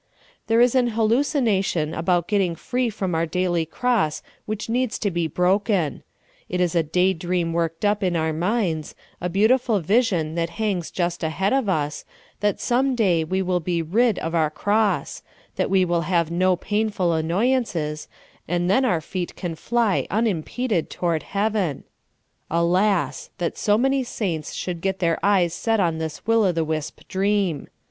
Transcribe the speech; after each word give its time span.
There 0.47 0.59
is 0.61 0.73
an 0.73 0.87
hallucination 0.87 1.93
about 1.93 2.27
getting 2.27 2.55
free 2.55 2.89
from 2.89 3.13
our 3.13 3.27
dail}^ 3.27 3.69
cross 3.69 4.23
which 4.47 4.67
needs 4.67 4.97
to 4.97 5.11
be 5.11 5.27
broken; 5.27 6.01
it 6.49 6.59
is 6.59 6.73
a 6.73 6.81
day 6.81 7.13
dream 7.13 7.53
worked 7.53 7.85
up 7.85 8.01
in 8.01 8.15
our 8.15 8.33
minds, 8.33 8.95
a 9.21 9.29
beautiful 9.29 9.79
vision 9.79 10.33
that 10.33 10.49
hangs 10.57 10.89
just 10.89 11.21
ahead 11.23 11.53
of 11.53 11.69
us, 11.69 12.03
that 12.39 12.59
some 12.59 12.95
day 12.95 13.23
we 13.23 13.43
will 13.43 13.59
be 13.59 13.83
rid 13.83 14.17
of 14.17 14.33
our 14.33 14.49
cross, 14.49 15.21
that 15.55 15.69
we 15.69 15.85
will 15.85 16.01
have 16.01 16.31
no 16.31 16.55
painful 16.55 17.13
annoyances, 17.13 18.07
and 18.47 18.71
then 18.71 18.83
our 18.83 19.01
feet 19.01 19.35
can 19.35 19.53
^y 19.55 20.07
unimpeded 20.09 20.89
toward 20.89 21.21
heaven. 21.21 21.83
Alas! 22.49 23.29
that 23.37 23.55
so 23.55 23.77
man}^ 23.77 24.03
saints 24.03 24.51
should 24.55 24.81
get 24.81 24.97
their 24.97 25.19
e3 25.23 25.45
es 25.45 25.53
set 25.53 25.79
on 25.79 25.99
this 25.99 26.25
will 26.25 26.43
o' 26.43 26.51
the 26.51 26.65
wisp 26.65 27.07
dream. 27.07 27.67